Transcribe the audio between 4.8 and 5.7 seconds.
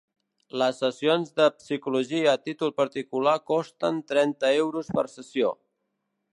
per sessió.